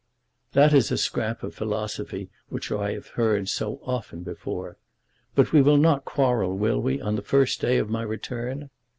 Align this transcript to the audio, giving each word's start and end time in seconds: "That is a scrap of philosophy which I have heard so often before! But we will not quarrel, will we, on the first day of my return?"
"That 0.53 0.73
is 0.73 0.91
a 0.91 0.97
scrap 0.97 1.43
of 1.43 1.53
philosophy 1.53 2.31
which 2.49 2.71
I 2.71 2.93
have 2.93 3.09
heard 3.09 3.49
so 3.49 3.79
often 3.83 4.23
before! 4.23 4.77
But 5.35 5.51
we 5.51 5.61
will 5.61 5.77
not 5.77 6.05
quarrel, 6.05 6.57
will 6.57 6.81
we, 6.81 6.99
on 6.99 7.17
the 7.17 7.21
first 7.21 7.61
day 7.61 7.77
of 7.77 7.87
my 7.91 8.01
return?" 8.01 8.71